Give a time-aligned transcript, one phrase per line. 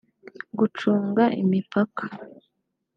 [0.57, 2.03] gucunga imipaka